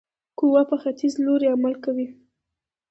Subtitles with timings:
[0.39, 2.07] قوه په ختیځ په لوري عمل کوي.